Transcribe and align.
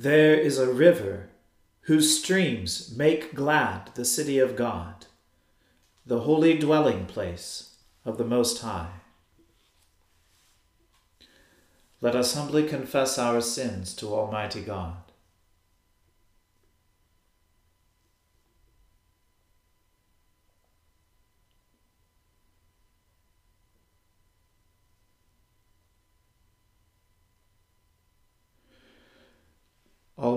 There 0.00 0.36
is 0.36 0.58
a 0.58 0.72
river 0.72 1.28
whose 1.90 2.20
streams 2.20 2.94
make 2.96 3.34
glad 3.34 3.90
the 3.96 4.04
city 4.04 4.38
of 4.38 4.54
God, 4.54 5.06
the 6.06 6.20
holy 6.20 6.56
dwelling 6.56 7.06
place 7.06 7.78
of 8.04 8.16
the 8.16 8.24
Most 8.24 8.62
High. 8.62 8.92
Let 12.00 12.14
us 12.14 12.34
humbly 12.34 12.68
confess 12.68 13.18
our 13.18 13.40
sins 13.40 13.92
to 13.94 14.14
Almighty 14.14 14.60
God. 14.60 15.07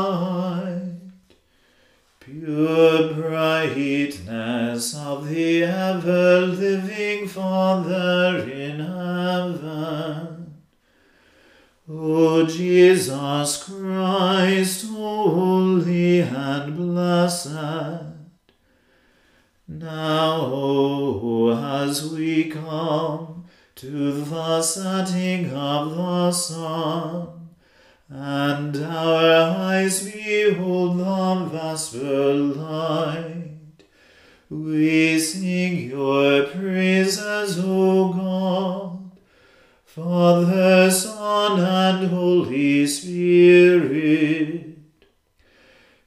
pure 2.19 3.13
brightness 3.13 4.95
of 4.95 5.29
the 5.29 5.63
ever 5.63 6.41
living 6.41 7.27
Father 7.27 8.49
in 8.51 8.79
heaven. 8.79 10.55
O 11.87 12.43
Jesus 12.47 13.63
Christ, 13.63 14.87
holy 14.87 16.21
and 16.21 16.75
blessed. 16.75 17.49
Now, 19.67 21.51
as 21.85 22.09
we 22.11 22.45
come 22.49 23.45
to 23.75 24.23
the 24.23 24.61
setting 24.63 25.51
of 25.51 25.95
the 25.95 26.31
sun, 26.31 27.40
and 28.13 28.75
our 28.75 29.57
eyes 29.57 30.03
behold 30.03 30.99
the 30.99 31.45
vesper 31.49 32.33
light. 32.33 33.51
We 34.49 35.17
sing 35.17 35.89
your 35.89 36.43
praises, 36.43 37.57
O 37.63 38.11
God, 38.11 39.11
Father, 39.85 40.91
Son, 40.91 41.61
and 41.61 42.09
Holy 42.09 42.85
Spirit. 42.85 44.77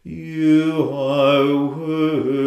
You 0.02 0.90
are 0.92 1.56
worthy 1.56 2.43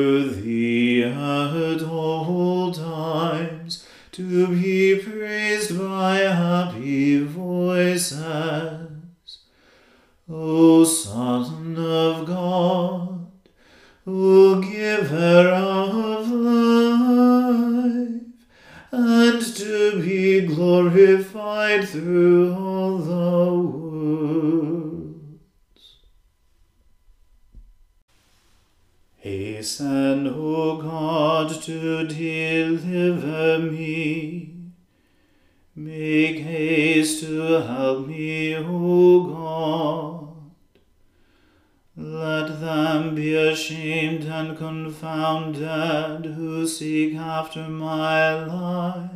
ashamed 43.58 44.24
and 44.26 44.56
confounded 44.56 46.26
who 46.36 46.68
seek 46.68 47.16
after 47.16 47.68
my 47.68 48.46
life. 48.46 49.10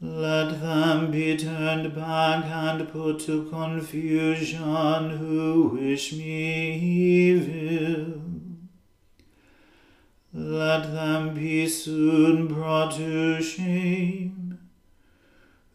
Let 0.00 0.60
them 0.60 1.10
be 1.10 1.36
turned 1.36 1.92
back 1.96 2.44
and 2.44 2.88
put 2.88 3.18
to 3.26 3.50
confusion 3.50 5.10
who 5.18 5.78
wish 5.80 6.12
me 6.12 6.78
evil. 6.78 8.22
Let 10.32 10.92
them 10.92 11.34
be 11.34 11.66
soon 11.66 12.46
brought 12.46 12.92
to 12.92 13.42
shame 13.42 14.60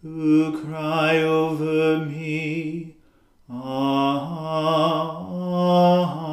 who 0.01 0.63
cry 0.63 1.17
over 1.21 2.05
me. 2.05 2.95
Ah, 3.49 4.17
ah, 4.39 5.27
ah. 5.29 6.24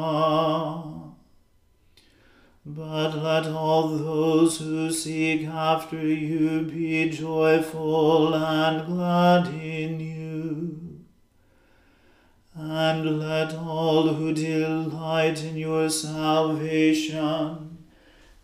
But 2.65 3.17
let 3.17 3.45
all 3.47 3.89
those 3.89 4.59
who 4.59 4.91
seek 4.91 5.45
after 5.47 6.01
you 6.01 6.61
be 6.61 7.09
joyful 7.09 8.33
and 8.33 8.85
glad 8.85 9.47
in 9.47 9.99
you. 9.99 11.01
And 12.55 13.19
let 13.19 13.53
all 13.55 14.13
who 14.13 14.33
delight 14.33 15.43
in 15.43 15.57
your 15.57 15.89
salvation 15.89 17.79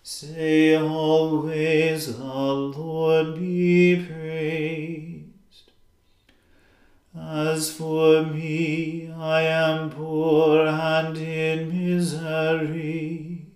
say 0.04 0.76
always, 0.76 2.18
The 2.18 2.24
Lord 2.24 3.36
be 3.36 4.06
praised. 4.06 4.79
As 7.18 7.72
for 7.72 8.24
me, 8.24 9.12
I 9.12 9.42
am 9.42 9.90
poor 9.90 10.68
and 10.68 11.18
in 11.18 11.70
misery. 11.70 13.48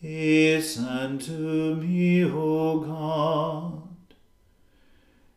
Hasten 0.00 1.18
to 1.18 1.76
me, 1.76 2.24
O 2.24 2.80
God. 2.80 3.82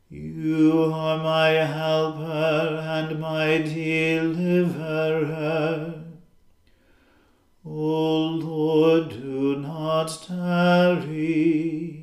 You 0.09 0.91
are 0.93 1.17
my 1.17 1.49
helper 1.49 2.81
and 2.81 3.19
my 3.19 3.57
deliverer. 3.57 4.73
O 7.65 8.25
Lord, 8.41 9.09
do 9.09 9.57
not 9.57 10.07
tarry. 10.25 12.02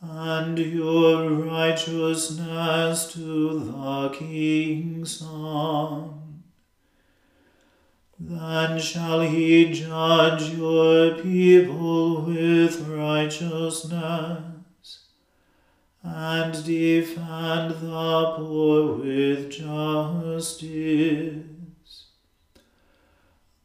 and 0.01 0.60
your 0.60 1.31
righteousness 1.31 3.12
to 3.13 3.60
the 3.60 4.10
King's 4.10 5.18
Son. 5.18 6.44
Then 8.19 8.80
shall 8.80 9.22
he 9.22 9.74
judge 9.74 10.54
your 10.54 11.16
people 11.16 12.22
with 12.22 12.88
righteousness, 12.88 14.44
and 16.04 16.54
defend 16.63 17.72
the 17.81 18.33
poor 18.38 18.98
with 18.98 19.50
justice. 19.50 21.56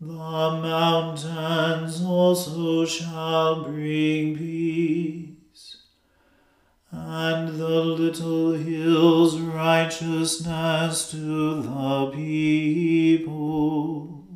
The 0.04 0.58
mountains 0.60 2.02
also 2.04 2.84
shall 2.84 3.62
bring 3.62 4.37
peace, 4.37 5.76
and 6.90 7.56
the 7.56 7.84
little 7.84 8.54
hills 8.54 9.38
righteousness 9.38 11.08
to 11.12 11.62
the 11.62 12.10
people. 12.12 14.26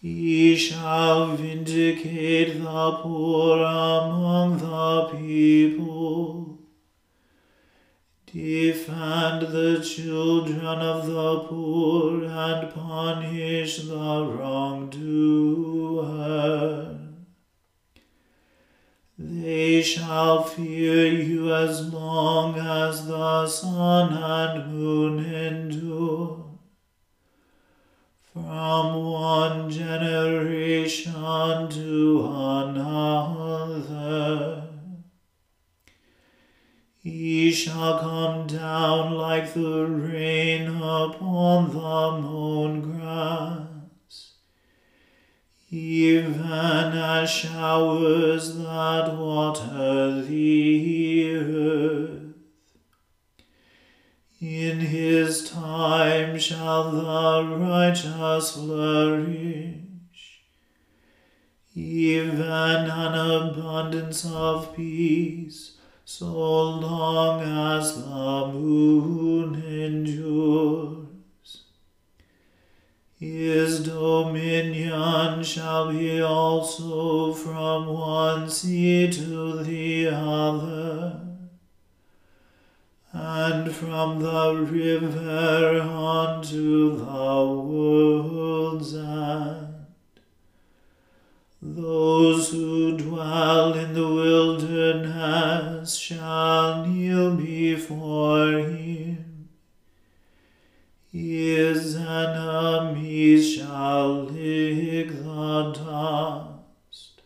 He 0.00 0.56
shall 0.56 1.36
vindicate 1.36 2.58
the 2.58 2.92
poor 3.02 3.58
among 3.58 4.60
the 4.60 5.14
people 5.14 6.51
Defend 8.32 9.42
the 9.42 9.84
children 9.84 10.64
of 10.64 11.06
the 11.06 11.40
poor 11.40 12.24
and 12.24 12.72
punish 12.72 13.82
the 13.82 14.24
wrongdoer. 14.24 15.02
They 19.18 19.82
shall 19.82 20.44
fear 20.44 21.08
you 21.08 21.54
as 21.54 21.92
long 21.92 22.58
as 22.58 23.06
the 23.06 23.46
sun 23.46 24.14
and 24.14 24.72
moon 24.72 25.26
endure. 25.26 26.58
From 28.32 29.04
one 29.04 29.68
generation 29.68 31.12
to 31.68 32.24
another. 32.24 32.82
He 37.02 37.50
shall 37.50 37.98
come 37.98 38.46
down 38.46 39.14
like 39.14 39.54
the 39.54 39.86
rain 39.86 40.68
upon 40.68 41.70
the 41.70 42.20
mown 42.22 42.80
grass, 42.80 44.34
even 45.68 46.92
as 46.92 47.28
showers 47.28 48.56
that 48.56 49.16
water 49.16 50.22
the 50.22 51.34
earth. 51.34 52.34
In 54.40 54.78
his 54.78 55.50
time 55.50 56.38
shall 56.38 56.92
the 56.92 57.56
righteous 57.56 58.52
flourish, 58.52 60.44
even 61.74 62.38
an 62.38 63.14
abundance 63.14 64.24
of 64.24 64.76
peace 64.76 65.78
so 66.18 66.26
long 66.26 67.40
as 67.40 67.94
the 67.94 68.50
moon 68.52 69.54
endures. 69.64 71.08
His 73.18 73.82
dominion 73.82 75.42
shall 75.42 75.90
be 75.90 76.20
also 76.20 77.32
from 77.32 77.86
one 77.86 78.50
sea 78.50 79.10
to 79.10 79.62
the 79.62 80.08
other, 80.08 81.18
and 83.14 83.72
from 83.74 84.20
the 84.20 84.54
river 84.70 85.80
unto 85.80 86.98
the 86.98 87.44
world's 87.64 88.94
end. 88.94 89.61
Those 91.64 92.50
who 92.50 92.96
dwell 92.96 93.74
in 93.74 93.94
the 93.94 94.08
wilderness 94.08 95.94
shall 95.94 96.84
kneel 96.84 97.36
before 97.36 98.58
him. 98.58 99.48
His 101.12 101.94
enemies 101.94 103.54
shall 103.54 104.24
lick 104.24 105.10
the 105.10 105.72
dust. 105.72 107.22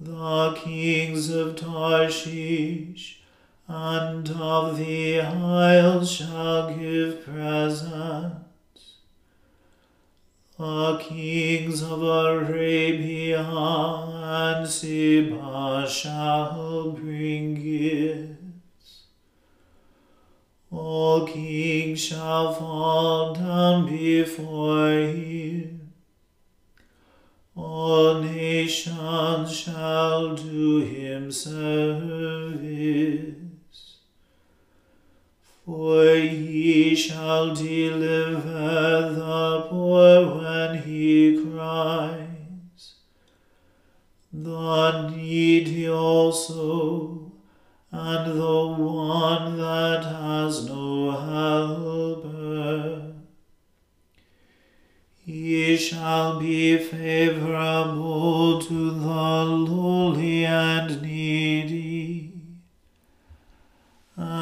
The 0.00 0.54
kings 0.54 1.30
of 1.30 1.54
Tarshish 1.54 3.22
and 3.68 4.28
of 4.28 4.76
the 4.76 5.20
isles 5.20 6.10
shall 6.10 6.76
give 6.76 7.24
presents 7.24 8.51
the 10.62 10.96
kings 10.98 11.82
of 11.82 12.00
Arabia 12.04 13.40
and 13.40 14.68
Seba 14.68 15.88
shall 15.90 16.92
bring 16.92 17.54
gifts. 17.56 19.06
All 20.70 21.26
kings 21.26 22.04
shall 22.04 22.54
fall 22.54 23.34
down 23.34 23.86
before 23.88 24.90
him. 24.90 25.92
All 27.56 28.22
nations 28.22 29.52
shall 29.52 30.36
do 30.36 30.80
him 30.82 31.32
service. 31.32 32.62
For 35.72 36.16
he 36.16 36.94
shall 36.94 37.54
deliver 37.54 39.14
the 39.16 39.66
poor 39.70 40.36
when 40.36 40.82
he 40.82 41.42
cries, 41.42 42.96
the 44.30 45.08
needy 45.08 45.88
also, 45.88 47.32
and 47.90 48.38
the 48.38 48.66
one 48.66 49.56
that 49.56 50.04
has 50.04 50.68
no 50.68 51.12
helper. 51.12 53.14
He 55.24 55.78
shall 55.78 56.38
be 56.38 56.76
favorable 56.76 58.60
to 58.60 58.90
the 58.90 59.06
lowly 59.06 60.44
and 60.44 61.00
needy 61.00 61.11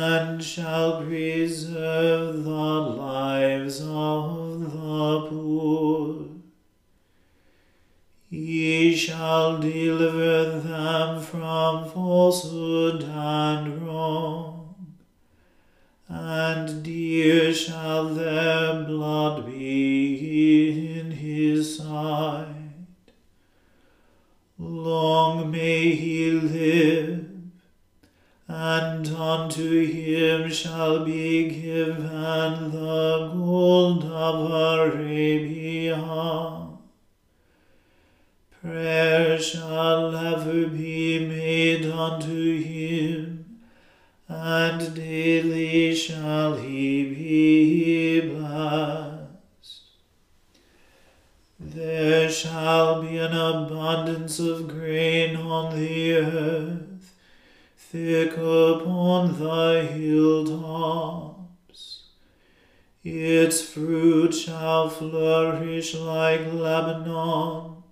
and 0.01 0.43
shall 0.43 1.03
preserve 1.03 2.45
the 2.45 2.51
lives 2.51 3.81
of 3.83 4.61
the 4.73 5.27
poor. 5.29 6.27
He 8.31 8.97
shall 8.97 9.59
deliver 9.59 10.61
them 10.61 11.21
from 11.21 11.91
falsehood 11.91 13.03
and 13.03 13.83
wrong, 13.87 14.97
and 16.09 16.83
dear 16.83 17.53
shall 17.53 18.15
their 18.15 18.85
blood 18.85 19.47
be 19.47 20.99
in 20.99 21.11
his 21.11 21.77
sight. 21.79 22.47
Long 24.59 25.51
may 25.51 25.91
he 25.95 26.31
live, 26.31 27.30
and 28.53 29.07
unto 29.15 29.87
him 29.87 30.51
shall 30.51 31.05
be 31.05 31.49
given 31.49 32.73
the 32.73 33.31
gold 33.33 34.05
of 34.05 34.51
Arabia. 34.51 35.97
Prayer 38.61 39.39
shall 39.39 40.17
ever 40.17 40.67
be 40.67 41.25
made 41.25 41.87
unto 41.87 42.61
him, 42.61 43.61
and 44.27 44.97
daily 44.97 45.95
shall 45.95 46.57
he 46.57 47.05
be 47.05 48.21
blessed. 48.35 49.83
There 51.61 52.29
shall 52.29 53.01
be 53.01 53.17
an 53.17 53.33
abundance 53.33 54.41
of 54.41 54.67
grain 54.67 55.37
on 55.37 55.79
the 55.79 56.15
earth, 56.15 56.80
thick 57.91 58.33
upon 58.35 59.37
the 59.41 59.83
hilltops. 59.93 61.41
Its 63.03 63.63
fruit 63.63 64.33
shall 64.33 64.89
flourish 64.89 65.97
like 65.97 66.53
Lebanon, 66.53 67.83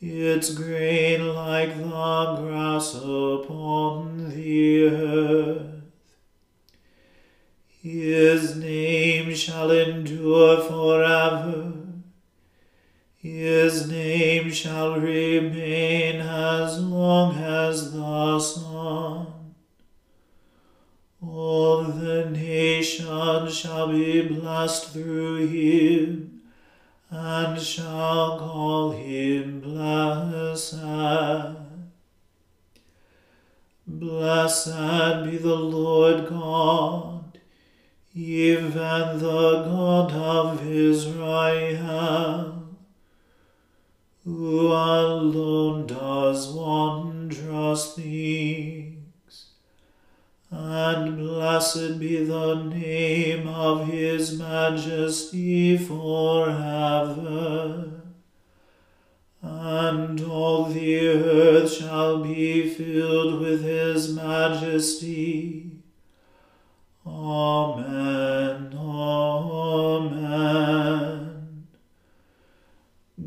its 0.00 0.54
grain 0.54 1.34
like 1.34 1.76
the 1.76 2.36
grass 2.40 2.94
upon 2.94 4.30
the 4.30 4.88
earth. 4.88 5.66
His 7.82 8.56
name 8.56 9.34
shall 9.34 9.70
endure 9.70 10.62
forever 10.62 11.79
his 13.20 13.86
name 13.90 14.50
shall 14.50 14.98
remain 14.98 16.20
as 16.20 16.80
long 16.82 17.36
as 17.36 17.92
the 17.92 18.40
sun. 18.40 19.26
All 21.20 21.82
the 21.82 22.30
nations 22.30 23.54
shall 23.54 23.88
be 23.88 24.22
blessed 24.26 24.94
through 24.94 25.48
him, 25.48 26.40
and 27.10 27.60
shall 27.60 28.38
call 28.38 28.92
him 28.92 29.60
blessed. 29.60 30.78
Blessed 33.86 35.24
be 35.24 35.36
the 35.36 35.56
Lord 35.56 36.26
God, 36.26 37.38
even 38.14 39.18
the 39.18 39.64
God 39.66 40.12
of 40.12 40.66
Israel 40.66 42.59
who 44.24 44.68
alone 44.68 45.86
does 45.86 46.52
wondrous 46.52 47.94
things. 47.94 49.46
And 50.50 51.16
blessed 51.16 51.98
be 51.98 52.24
the 52.24 52.64
name 52.64 53.46
of 53.48 53.86
his 53.86 54.38
majesty 54.38 55.78
forever. 55.78 56.90
And 59.42 60.20
all 60.20 60.66
the 60.66 60.98
earth 61.08 61.72
shall 61.72 62.22
be 62.22 62.68
filled 62.68 63.40
with 63.40 63.62
his 63.62 64.12
majesty. 64.12 65.70
Amen. 67.06 68.74
Amen. 68.76 70.40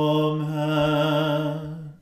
Amen. 0.00 1.92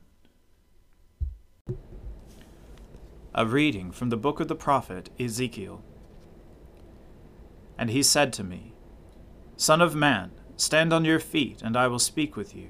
A 3.33 3.45
reading 3.45 3.91
from 3.91 4.09
the 4.09 4.15
book 4.17 4.39
of 4.39 4.47
the 4.47 4.55
prophet 4.55 5.09
Ezekiel. 5.19 5.83
And 7.77 7.89
he 7.89 8.01
said 8.01 8.31
to 8.33 8.43
me, 8.43 8.73
Son 9.57 9.81
of 9.81 9.95
man, 9.95 10.31
stand 10.55 10.93
on 10.93 11.03
your 11.03 11.19
feet, 11.19 11.61
and 11.61 11.75
I 11.75 11.87
will 11.87 11.99
speak 11.99 12.37
with 12.37 12.55
you. 12.55 12.69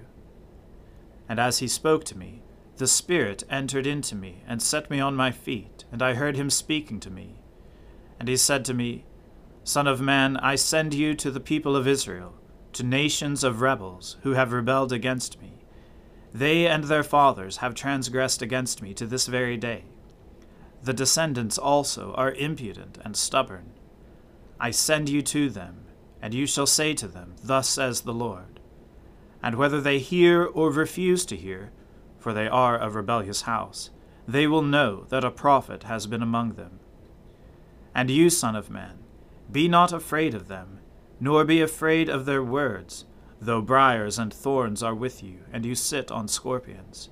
And 1.27 1.39
as 1.39 1.59
he 1.59 1.67
spoke 1.67 2.03
to 2.05 2.17
me, 2.17 2.41
the 2.77 2.87
Spirit 2.87 3.43
entered 3.51 3.85
into 3.85 4.15
me, 4.15 4.43
and 4.47 4.63
set 4.63 4.89
me 4.89 4.99
on 4.99 5.15
my 5.15 5.31
feet, 5.31 5.85
and 5.91 6.01
I 6.01 6.15
heard 6.15 6.37
him 6.37 6.49
speaking 6.49 6.99
to 7.01 7.11
me. 7.11 7.41
And 8.19 8.27
he 8.27 8.37
said 8.37 8.65
to 8.65 8.73
me, 8.73 9.05
Son 9.63 9.85
of 9.85 10.01
man, 10.01 10.37
I 10.37 10.55
send 10.55 10.95
you 10.95 11.13
to 11.15 11.29
the 11.29 11.39
people 11.39 11.75
of 11.75 11.87
Israel 11.87 12.33
to 12.79 12.85
nations 12.85 13.43
of 13.43 13.59
rebels 13.59 14.15
who 14.23 14.31
have 14.31 14.53
rebelled 14.53 14.93
against 14.93 15.41
me. 15.41 15.51
They 16.33 16.65
and 16.65 16.85
their 16.85 17.03
fathers 17.03 17.57
have 17.57 17.75
transgressed 17.75 18.41
against 18.41 18.81
me 18.81 18.93
to 18.93 19.05
this 19.05 19.27
very 19.27 19.57
day. 19.57 19.83
The 20.81 20.93
descendants 20.93 21.57
also 21.57 22.13
are 22.13 22.31
impudent 22.31 22.97
and 23.03 23.17
stubborn. 23.17 23.71
I 24.61 24.71
send 24.71 25.09
you 25.09 25.21
to 25.23 25.49
them, 25.49 25.87
and 26.21 26.33
you 26.33 26.47
shall 26.47 26.65
say 26.65 26.93
to 26.93 27.07
them, 27.09 27.35
Thus 27.43 27.67
says 27.67 28.01
the 28.01 28.13
Lord. 28.13 28.61
And 29.43 29.55
whether 29.55 29.81
they 29.81 29.99
hear 29.99 30.45
or 30.45 30.71
refuse 30.71 31.25
to 31.25 31.35
hear, 31.35 31.71
for 32.17 32.31
they 32.31 32.47
are 32.47 32.79
a 32.79 32.89
rebellious 32.89 33.41
house, 33.41 33.89
they 34.25 34.47
will 34.47 34.61
know 34.61 35.03
that 35.09 35.25
a 35.25 35.31
prophet 35.31 35.83
has 35.83 36.07
been 36.07 36.23
among 36.23 36.53
them. 36.53 36.79
And 37.93 38.09
you, 38.09 38.29
Son 38.29 38.55
of 38.55 38.69
Man, 38.69 38.99
be 39.51 39.67
not 39.67 39.91
afraid 39.91 40.33
of 40.33 40.47
them 40.47 40.78
nor 41.19 41.43
be 41.43 41.61
afraid 41.61 42.09
of 42.09 42.25
their 42.25 42.43
words, 42.43 43.05
though 43.41 43.61
briers 43.61 44.17
and 44.17 44.33
thorns 44.33 44.81
are 44.81 44.95
with 44.95 45.21
you, 45.23 45.39
and 45.51 45.65
you 45.65 45.75
sit 45.75 46.11
on 46.11 46.27
scorpions. 46.27 47.09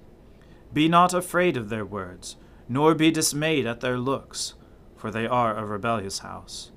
Be 0.73 0.87
not 0.87 1.13
afraid 1.13 1.57
of 1.57 1.69
their 1.69 1.85
words, 1.85 2.37
nor 2.69 2.95
be 2.95 3.11
dismayed 3.11 3.65
at 3.65 3.81
their 3.81 3.97
looks, 3.97 4.53
for 4.95 5.11
they 5.11 5.27
are 5.27 5.55
a 5.55 5.65
rebellious 5.65 6.19
house. 6.19 6.71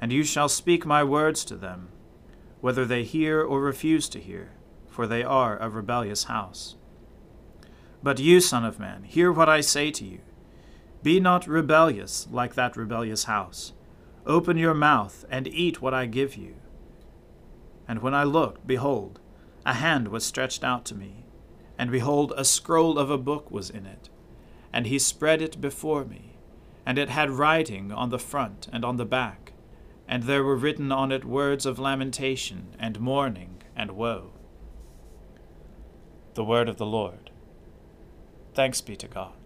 And 0.00 0.12
you 0.12 0.24
shall 0.24 0.48
speak 0.48 0.84
my 0.84 1.02
words 1.02 1.44
to 1.46 1.56
them, 1.56 1.88
whether 2.60 2.84
they 2.84 3.04
hear 3.04 3.42
or 3.42 3.60
refuse 3.60 4.08
to 4.10 4.20
hear, 4.20 4.52
for 4.88 5.06
they 5.06 5.22
are 5.22 5.58
a 5.58 5.70
rebellious 5.70 6.24
house. 6.24 6.76
But 8.02 8.18
you, 8.18 8.40
Son 8.40 8.64
of 8.64 8.78
Man, 8.78 9.04
hear 9.04 9.32
what 9.32 9.48
I 9.48 9.60
say 9.60 9.90
to 9.92 10.04
you. 10.04 10.20
Be 11.02 11.20
not 11.20 11.46
rebellious 11.46 12.26
like 12.30 12.54
that 12.54 12.76
rebellious 12.76 13.24
house 13.24 13.72
Open 14.26 14.56
your 14.56 14.74
mouth 14.74 15.24
and 15.30 15.46
eat 15.46 15.80
what 15.80 15.94
I 15.94 16.06
give 16.06 16.36
you. 16.36 16.56
And 17.86 18.02
when 18.02 18.14
I 18.14 18.24
looked, 18.24 18.66
behold, 18.66 19.20
a 19.64 19.74
hand 19.74 20.08
was 20.08 20.24
stretched 20.24 20.64
out 20.64 20.84
to 20.86 20.96
me, 20.96 21.24
and 21.78 21.92
behold, 21.92 22.32
a 22.36 22.44
scroll 22.44 22.98
of 22.98 23.08
a 23.08 23.18
book 23.18 23.50
was 23.50 23.70
in 23.70 23.86
it. 23.86 24.08
And 24.72 24.86
he 24.86 24.98
spread 24.98 25.40
it 25.40 25.60
before 25.60 26.04
me, 26.04 26.36
and 26.84 26.98
it 26.98 27.08
had 27.08 27.30
writing 27.30 27.92
on 27.92 28.10
the 28.10 28.18
front 28.18 28.68
and 28.72 28.84
on 28.84 28.96
the 28.96 29.06
back, 29.06 29.52
and 30.08 30.24
there 30.24 30.42
were 30.42 30.56
written 30.56 30.90
on 30.90 31.12
it 31.12 31.24
words 31.24 31.64
of 31.64 31.78
lamentation 31.78 32.74
and 32.78 32.98
mourning 32.98 33.62
and 33.76 33.92
woe. 33.92 34.32
The 36.34 36.44
word 36.44 36.68
of 36.68 36.76
the 36.76 36.86
Lord. 36.86 37.30
Thanks 38.54 38.80
be 38.80 38.96
to 38.96 39.08
God. 39.08 39.45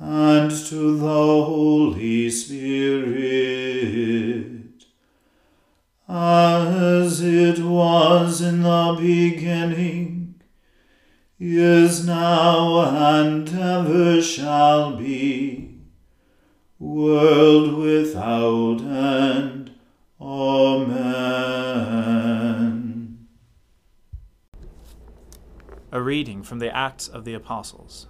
and 0.00 0.50
to 0.50 0.96
the 0.96 1.06
Holy 1.06 2.30
Spirit, 2.30 3.20
as 6.08 7.20
it 7.20 7.58
was 7.58 8.40
in 8.40 8.62
the 8.62 8.96
beginning 8.98 10.40
is 11.38 12.06
now 12.06 12.80
and 13.14 13.48
ever 13.48 14.20
shall 14.20 14.96
be, 14.96 15.78
world 16.78 17.74
without 17.74 18.80
end. 18.80 19.72
Amen. 20.20 21.20
A 25.92 26.00
reading 26.00 26.42
from 26.42 26.58
the 26.58 26.74
Acts 26.74 27.08
of 27.08 27.24
the 27.24 27.34
Apostles. 27.34 28.09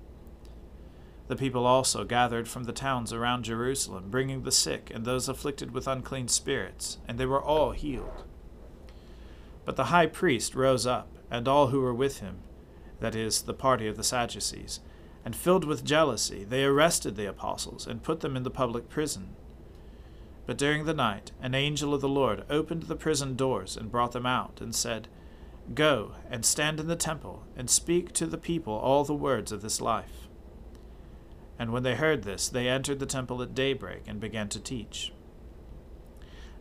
The 1.27 1.35
people 1.35 1.65
also 1.65 2.03
gathered 2.03 2.47
from 2.47 2.65
the 2.65 2.73
towns 2.73 3.13
around 3.13 3.45
Jerusalem, 3.45 4.09
bringing 4.09 4.43
the 4.43 4.51
sick 4.51 4.91
and 4.93 5.05
those 5.05 5.29
afflicted 5.29 5.71
with 5.71 5.87
unclean 5.87 6.27
spirits, 6.27 6.97
and 7.07 7.17
they 7.17 7.25
were 7.25 7.41
all 7.41 7.71
healed. 7.71 8.25
But 9.63 9.75
the 9.75 9.85
high 9.85 10.07
priest 10.07 10.55
rose 10.55 10.85
up, 10.85 11.07
and 11.29 11.47
all 11.47 11.67
who 11.67 11.81
were 11.81 11.93
with 11.93 12.19
him, 12.19 12.39
that 12.99 13.15
is, 13.15 13.43
the 13.43 13.53
party 13.53 13.87
of 13.87 13.97
the 13.97 14.03
Sadducees, 14.03 14.79
and 15.23 15.35
filled 15.35 15.65
with 15.65 15.85
jealousy, 15.85 16.43
they 16.43 16.63
arrested 16.63 17.15
the 17.15 17.29
apostles 17.29 17.87
and 17.87 18.03
put 18.03 18.21
them 18.21 18.35
in 18.35 18.43
the 18.43 18.49
public 18.49 18.89
prison. 18.89 19.35
But 20.45 20.57
during 20.57 20.85
the 20.85 20.93
night, 20.93 21.31
an 21.41 21.53
angel 21.53 21.93
of 21.93 22.01
the 22.01 22.09
Lord 22.09 22.43
opened 22.49 22.83
the 22.83 22.95
prison 22.95 23.35
doors 23.35 23.77
and 23.77 23.91
brought 23.91 24.11
them 24.11 24.25
out, 24.25 24.59
and 24.59 24.75
said, 24.75 25.07
Go 25.73 26.13
and 26.29 26.43
stand 26.43 26.79
in 26.79 26.87
the 26.87 26.95
temple, 26.95 27.43
and 27.55 27.69
speak 27.69 28.11
to 28.13 28.25
the 28.25 28.37
people 28.37 28.73
all 28.73 29.03
the 29.03 29.13
words 29.13 29.51
of 29.51 29.61
this 29.61 29.79
life. 29.79 30.20
And 31.61 31.71
when 31.71 31.83
they 31.83 31.93
heard 31.93 32.23
this, 32.23 32.49
they 32.49 32.67
entered 32.67 32.97
the 32.97 33.05
temple 33.05 33.39
at 33.43 33.53
daybreak 33.53 34.07
and 34.07 34.19
began 34.19 34.49
to 34.49 34.59
teach. 34.59 35.13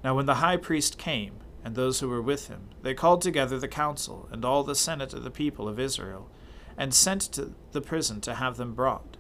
Now 0.05 0.15
when 0.15 0.27
the 0.27 0.35
high 0.35 0.59
priest 0.59 0.99
came, 0.99 1.37
and 1.65 1.75
those 1.75 2.01
who 2.01 2.09
were 2.11 2.21
with 2.21 2.49
him. 2.49 2.69
They 2.83 2.93
called 2.93 3.23
together 3.23 3.59
the 3.59 3.67
council 3.67 4.29
and 4.31 4.45
all 4.45 4.63
the 4.63 4.75
senate 4.75 5.15
of 5.15 5.25
the 5.25 5.31
people 5.31 5.71
of 5.71 5.81
Israel, 5.81 6.29
and 6.77 6.93
sent 6.93 7.23
to 7.33 7.55
the 7.73 7.81
prison 7.81 8.21
to 8.21 8.35
have 8.35 8.59
them 8.59 8.75
brought. 8.75 9.17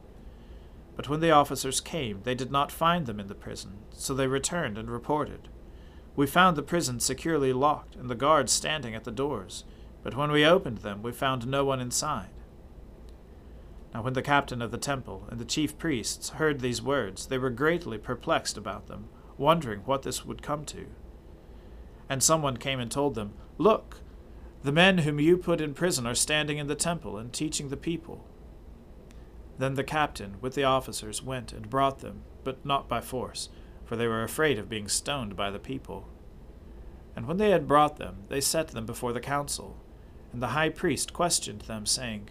But 0.96 1.08
when 1.08 1.20
the 1.20 1.30
officers 1.30 1.80
came, 1.80 2.24
they 2.24 2.34
did 2.34 2.50
not 2.50 2.70
find 2.70 3.06
them 3.06 3.18
in 3.18 3.28
the 3.28 3.34
prison, 3.34 3.78
so 3.90 4.12
they 4.12 4.26
returned 4.26 4.76
and 4.76 4.90
reported. 4.90 5.48
We 6.14 6.26
found 6.26 6.58
the 6.58 6.62
prison 6.62 7.00
securely 7.00 7.54
locked, 7.54 7.96
and 7.96 8.10
the 8.10 8.14
guards 8.14 8.52
standing 8.52 8.94
at 8.94 9.04
the 9.04 9.10
doors, 9.10 9.64
but 10.02 10.14
when 10.14 10.30
we 10.30 10.44
opened 10.44 10.78
them, 10.78 11.02
we 11.02 11.12
found 11.12 11.46
no 11.46 11.64
one 11.64 11.80
inside. 11.80 12.28
Now 13.92 14.02
when 14.02 14.12
the 14.12 14.22
captain 14.22 14.62
of 14.62 14.70
the 14.70 14.78
temple 14.78 15.26
and 15.30 15.40
the 15.40 15.44
chief 15.44 15.76
priests 15.78 16.30
heard 16.30 16.60
these 16.60 16.82
words, 16.82 17.26
they 17.26 17.38
were 17.38 17.50
greatly 17.50 17.98
perplexed 17.98 18.56
about 18.56 18.86
them, 18.86 19.08
wondering 19.36 19.80
what 19.80 20.02
this 20.02 20.24
would 20.24 20.42
come 20.42 20.64
to. 20.66 20.86
And 22.08 22.22
someone 22.22 22.56
came 22.56 22.80
and 22.80 22.90
told 22.90 23.14
them, 23.14 23.32
Look, 23.58 23.98
the 24.62 24.72
men 24.72 24.98
whom 24.98 25.18
you 25.18 25.36
put 25.36 25.60
in 25.60 25.74
prison 25.74 26.06
are 26.06 26.14
standing 26.14 26.58
in 26.58 26.66
the 26.66 26.74
temple 26.74 27.16
and 27.16 27.32
teaching 27.32 27.68
the 27.68 27.76
people. 27.76 28.24
Then 29.58 29.74
the 29.74 29.84
captain, 29.84 30.36
with 30.40 30.54
the 30.54 30.64
officers, 30.64 31.22
went 31.22 31.52
and 31.52 31.68
brought 31.68 31.98
them, 31.98 32.22
but 32.44 32.64
not 32.64 32.88
by 32.88 33.00
force, 33.00 33.48
for 33.84 33.96
they 33.96 34.06
were 34.06 34.22
afraid 34.22 34.58
of 34.58 34.68
being 34.68 34.88
stoned 34.88 35.36
by 35.36 35.50
the 35.50 35.58
people. 35.58 36.08
And 37.16 37.26
when 37.26 37.38
they 37.38 37.50
had 37.50 37.68
brought 37.68 37.96
them, 37.96 38.24
they 38.28 38.40
set 38.40 38.68
them 38.68 38.86
before 38.86 39.12
the 39.12 39.20
council. 39.20 39.76
And 40.32 40.42
the 40.42 40.48
high 40.48 40.68
priest 40.68 41.12
questioned 41.12 41.62
them, 41.62 41.86
saying, 41.86 42.30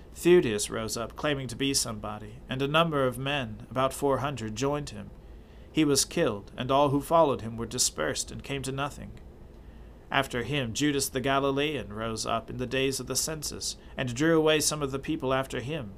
Theudas 0.15 0.69
rose 0.69 0.97
up, 0.97 1.15
claiming 1.15 1.47
to 1.47 1.55
be 1.55 1.73
somebody, 1.73 2.39
and 2.49 2.61
a 2.61 2.67
number 2.67 3.05
of 3.05 3.17
men, 3.17 3.65
about 3.71 3.93
four 3.93 4.19
hundred, 4.19 4.55
joined 4.55 4.91
him. 4.91 5.09
He 5.71 5.85
was 5.85 6.05
killed, 6.05 6.51
and 6.57 6.69
all 6.69 6.89
who 6.89 7.01
followed 7.01 7.41
him 7.41 7.55
were 7.55 7.65
dispersed 7.65 8.29
and 8.29 8.43
came 8.43 8.61
to 8.63 8.71
nothing. 8.71 9.11
After 10.11 10.43
him, 10.43 10.73
Judas 10.73 11.07
the 11.07 11.21
Galilean 11.21 11.93
rose 11.93 12.25
up 12.25 12.49
in 12.49 12.57
the 12.57 12.65
days 12.65 12.99
of 12.99 13.07
the 13.07 13.15
census, 13.15 13.77
and 13.95 14.13
drew 14.13 14.37
away 14.37 14.59
some 14.59 14.81
of 14.81 14.91
the 14.91 14.99
people 14.99 15.33
after 15.33 15.61
him. 15.61 15.93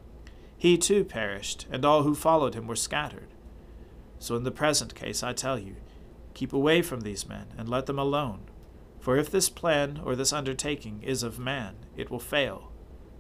He 0.56 0.78
too 0.78 1.04
perished, 1.04 1.66
and 1.72 1.84
all 1.84 2.04
who 2.04 2.14
followed 2.14 2.54
him 2.54 2.68
were 2.68 2.76
scattered. 2.76 3.34
So 4.20 4.36
in 4.36 4.44
the 4.44 4.52
present 4.52 4.94
case, 4.94 5.24
I 5.24 5.34
tell 5.34 5.58
you, 5.58 5.78
keep 6.36 6.54
away 6.54 6.82
from 6.84 7.02
these 7.02 7.28
men, 7.28 7.48
and 7.58 7.68
let 7.68 7.88
them 7.88 8.00
alone. 8.00 8.42
For 9.00 9.18
if 9.18 9.30
this 9.32 9.50
plan 9.50 10.00
or 10.06 10.16
this 10.16 10.32
undertaking 10.32 11.02
is 11.02 11.24
of 11.24 11.40
man, 11.40 11.76
it 11.98 12.10
will 12.12 12.20
fail. 12.20 12.72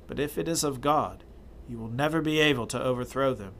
But 0.07 0.19
if 0.19 0.37
it 0.37 0.47
is 0.47 0.63
of 0.63 0.81
God, 0.81 1.23
you 1.67 1.77
will 1.77 1.89
never 1.89 2.21
be 2.21 2.39
able 2.39 2.67
to 2.67 2.81
overthrow 2.81 3.33
them. 3.33 3.53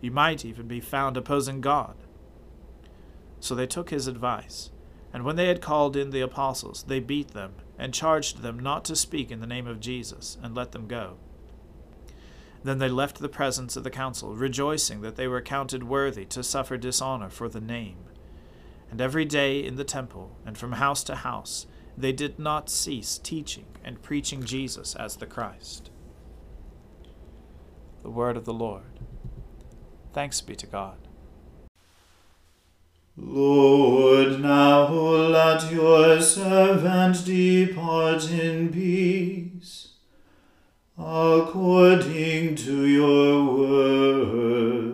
You 0.00 0.10
might 0.10 0.44
even 0.44 0.66
be 0.66 0.80
found 0.80 1.16
opposing 1.16 1.60
God. 1.60 1.96
So 3.40 3.54
they 3.54 3.66
took 3.66 3.90
his 3.90 4.06
advice. 4.06 4.70
And 5.12 5.24
when 5.24 5.36
they 5.36 5.46
had 5.46 5.60
called 5.60 5.96
in 5.96 6.10
the 6.10 6.20
apostles, 6.20 6.84
they 6.88 6.98
beat 6.98 7.28
them, 7.28 7.54
and 7.78 7.94
charged 7.94 8.42
them 8.42 8.58
not 8.58 8.84
to 8.86 8.96
speak 8.96 9.30
in 9.30 9.40
the 9.40 9.46
name 9.46 9.66
of 9.66 9.80
Jesus, 9.80 10.36
and 10.42 10.54
let 10.54 10.72
them 10.72 10.88
go. 10.88 11.18
Then 12.64 12.78
they 12.78 12.88
left 12.88 13.18
the 13.18 13.28
presence 13.28 13.76
of 13.76 13.84
the 13.84 13.90
council, 13.90 14.34
rejoicing 14.34 15.02
that 15.02 15.16
they 15.16 15.28
were 15.28 15.42
counted 15.42 15.84
worthy 15.84 16.24
to 16.26 16.42
suffer 16.42 16.76
dishonor 16.76 17.28
for 17.28 17.48
the 17.48 17.60
name. 17.60 17.98
And 18.90 19.00
every 19.00 19.24
day 19.24 19.64
in 19.64 19.76
the 19.76 19.84
temple, 19.84 20.36
and 20.44 20.58
from 20.58 20.72
house 20.72 21.04
to 21.04 21.14
house, 21.16 21.66
they 21.96 22.12
did 22.12 22.38
not 22.38 22.68
cease 22.68 23.18
teaching 23.18 23.66
and 23.84 24.02
preaching 24.02 24.44
Jesus 24.44 24.94
as 24.96 25.16
the 25.16 25.26
Christ. 25.26 25.90
The 28.02 28.10
word 28.10 28.36
of 28.36 28.44
the 28.44 28.52
Lord. 28.52 29.00
Thanks 30.12 30.40
be 30.40 30.54
to 30.56 30.66
God. 30.66 30.98
Lord, 33.16 34.40
now 34.40 34.88
let 34.88 35.70
your 35.72 36.20
servant 36.20 37.24
depart 37.24 38.28
in 38.28 38.72
peace, 38.72 39.94
according 40.98 42.56
to 42.56 42.86
your 42.86 43.44
word. 43.56 44.93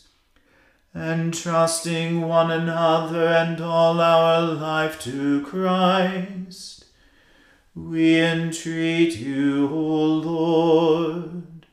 entrusting 0.95 2.21
one 2.21 2.51
another 2.51 3.27
and 3.27 3.61
all 3.61 4.01
our 4.01 4.41
life 4.41 4.99
to 5.01 5.41
Christ, 5.45 6.85
we 7.73 8.19
entreat 8.19 9.15
you, 9.15 9.69
O 9.69 10.05
Lord. 10.05 11.65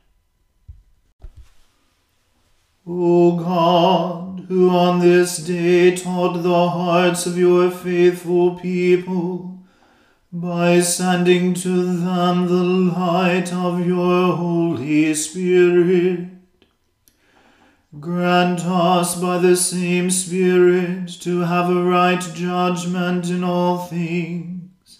O 2.87 3.35
God, 3.35 4.45
who 4.47 4.69
on 4.69 4.99
this 4.99 5.37
day 5.37 5.95
taught 5.95 6.41
the 6.41 6.69
hearts 6.69 7.25
of 7.25 7.37
your 7.37 7.69
faithful 7.69 8.55
people, 8.55 9.59
by 10.31 10.79
sending 10.79 11.53
to 11.55 11.85
them 11.97 12.47
the 12.47 12.63
light 12.63 13.51
of 13.51 13.85
your 13.85 14.35
Holy 14.35 15.13
Spirit. 15.13 16.28
Grant 17.99 18.65
us 18.65 19.19
by 19.19 19.37
the 19.37 19.55
same 19.55 20.09
Spirit 20.09 21.09
to 21.21 21.41
have 21.41 21.69
a 21.69 21.83
right 21.83 22.21
judgment 22.33 23.29
in 23.29 23.43
all 23.43 23.79
things, 23.79 24.99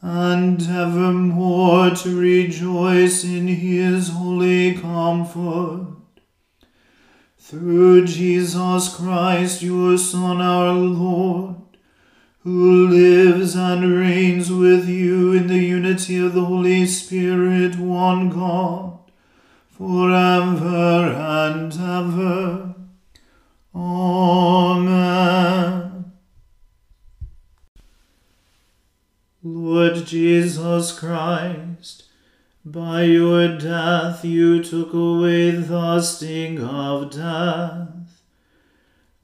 and 0.00 0.60
evermore 0.62 1.90
to 1.90 2.18
rejoice 2.18 3.24
in 3.24 3.48
his 3.48 4.10
holy 4.10 4.74
comfort. 4.74 5.86
Through 7.38 8.06
Jesus 8.06 8.94
Christ, 8.94 9.62
your 9.62 9.98
Son, 9.98 10.40
our 10.40 10.72
Lord 10.72 11.56
who 12.42 12.88
lives 12.88 13.54
and 13.54 13.98
reigns 13.98 14.50
with 14.50 14.88
you 14.88 15.32
in 15.34 15.46
the 15.46 15.58
unity 15.58 16.16
of 16.18 16.32
the 16.32 16.44
Holy 16.44 16.86
Spirit, 16.86 17.76
one 17.76 18.30
God, 18.30 18.99
forever 19.80 21.16
and 21.16 21.72
ever. 21.72 22.74
Amen. 23.74 24.92
Lord 29.42 30.04
Jesus 30.04 30.92
Christ, 30.98 32.04
by 32.62 33.04
your 33.04 33.56
death 33.56 34.22
you 34.22 34.62
took 34.62 34.92
away 34.92 35.52
the 35.52 36.02
sting 36.02 36.62
of 36.62 37.12
death. 37.12 38.20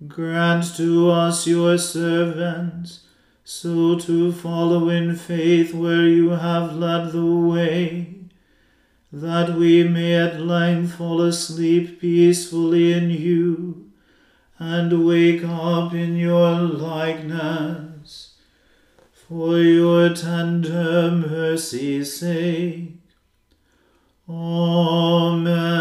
Grant 0.08 0.74
to 0.76 1.10
us, 1.10 1.46
your 1.46 1.76
servants, 1.76 3.00
so 3.44 3.98
to 3.98 4.32
follow 4.32 4.88
in 4.88 5.16
faith 5.16 5.74
where 5.74 6.06
you 6.06 6.30
have 6.30 6.74
led 6.74 7.12
the 7.12 7.26
way, 7.26 8.16
that 9.12 9.54
we 9.54 9.84
may 9.84 10.14
at 10.14 10.40
length 10.40 10.94
fall 10.94 11.22
asleep 11.22 12.00
peacefully 12.00 12.92
in 12.92 13.10
you, 13.10 13.90
and 14.58 15.06
wake 15.06 15.44
up 15.44 15.92
in 15.94 16.16
your 16.16 16.52
likeness. 16.52 18.34
For 19.28 19.58
your 19.58 20.14
tender 20.14 21.10
mercy's 21.10 22.18
sake. 22.20 22.92
Amen. 24.28 25.76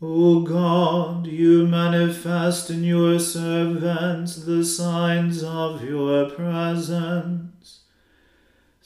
O 0.00 0.40
God, 0.40 1.26
you 1.26 1.66
manifest 1.66 2.70
in 2.70 2.82
your 2.82 3.18
servants 3.18 4.36
the 4.36 4.64
signs 4.64 5.44
of 5.44 5.84
your 5.84 6.30
presence. 6.30 7.51